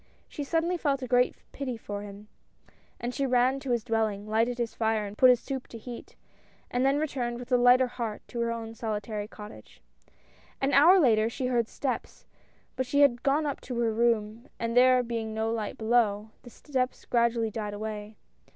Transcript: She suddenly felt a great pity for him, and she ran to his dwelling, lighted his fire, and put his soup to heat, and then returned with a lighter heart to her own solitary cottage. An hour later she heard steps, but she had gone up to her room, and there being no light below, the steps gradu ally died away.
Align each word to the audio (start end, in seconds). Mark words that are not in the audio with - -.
She 0.27 0.43
suddenly 0.43 0.77
felt 0.77 1.03
a 1.03 1.07
great 1.07 1.35
pity 1.51 1.77
for 1.77 2.01
him, 2.01 2.27
and 2.99 3.13
she 3.13 3.27
ran 3.27 3.59
to 3.59 3.69
his 3.69 3.83
dwelling, 3.83 4.27
lighted 4.27 4.57
his 4.57 4.73
fire, 4.73 5.05
and 5.05 5.15
put 5.15 5.29
his 5.29 5.39
soup 5.39 5.67
to 5.67 5.77
heat, 5.77 6.15
and 6.71 6.83
then 6.83 6.97
returned 6.97 7.37
with 7.37 7.51
a 7.51 7.55
lighter 7.57 7.85
heart 7.85 8.23
to 8.29 8.39
her 8.39 8.51
own 8.51 8.73
solitary 8.73 9.27
cottage. 9.27 9.79
An 10.59 10.73
hour 10.73 10.99
later 10.99 11.29
she 11.29 11.45
heard 11.45 11.67
steps, 11.67 12.25
but 12.75 12.87
she 12.87 13.01
had 13.01 13.21
gone 13.21 13.45
up 13.45 13.61
to 13.61 13.77
her 13.77 13.93
room, 13.93 14.47
and 14.57 14.75
there 14.75 15.03
being 15.03 15.35
no 15.35 15.51
light 15.51 15.77
below, 15.77 16.31
the 16.41 16.49
steps 16.49 17.05
gradu 17.05 17.35
ally 17.35 17.49
died 17.51 17.75
away. 17.75 18.17